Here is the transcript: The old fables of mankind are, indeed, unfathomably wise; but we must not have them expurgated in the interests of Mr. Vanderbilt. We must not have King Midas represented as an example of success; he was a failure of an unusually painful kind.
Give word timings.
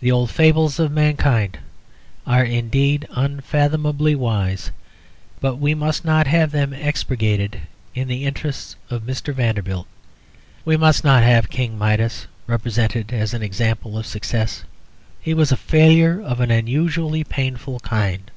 The 0.00 0.12
old 0.12 0.28
fables 0.30 0.78
of 0.78 0.92
mankind 0.92 1.56
are, 2.26 2.44
indeed, 2.44 3.08
unfathomably 3.12 4.14
wise; 4.14 4.70
but 5.40 5.54
we 5.56 5.74
must 5.74 6.04
not 6.04 6.26
have 6.26 6.50
them 6.50 6.74
expurgated 6.74 7.62
in 7.94 8.06
the 8.06 8.26
interests 8.26 8.76
of 8.90 9.04
Mr. 9.04 9.32
Vanderbilt. 9.34 9.86
We 10.66 10.76
must 10.76 11.02
not 11.02 11.22
have 11.22 11.48
King 11.48 11.78
Midas 11.78 12.26
represented 12.46 13.10
as 13.10 13.32
an 13.32 13.42
example 13.42 13.96
of 13.96 14.04
success; 14.04 14.64
he 15.18 15.32
was 15.32 15.50
a 15.50 15.56
failure 15.56 16.20
of 16.20 16.40
an 16.40 16.50
unusually 16.50 17.24
painful 17.24 17.80
kind. 17.80 18.30